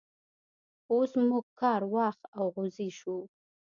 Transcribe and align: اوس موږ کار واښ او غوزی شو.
اوس 0.91 1.11
موږ 1.27 1.45
کار 1.61 1.81
واښ 1.93 2.17
او 2.37 2.45
غوزی 2.55 2.89
شو. 2.99 3.17